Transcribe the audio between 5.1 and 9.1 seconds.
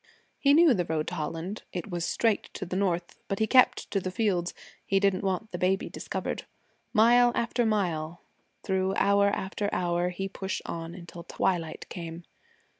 want the baby discovered. Mile after mile, through